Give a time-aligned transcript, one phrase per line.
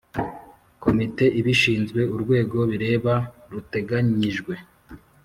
[0.83, 3.13] Komite ibishinzwe urwego bireba
[3.51, 4.53] ruteganyijwe